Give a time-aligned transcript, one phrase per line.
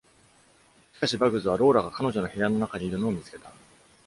[0.95, 3.51] しかし、バグズはローラが彼女の部屋の中にいるのを見つけた。